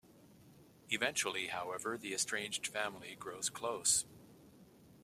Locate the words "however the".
1.49-2.11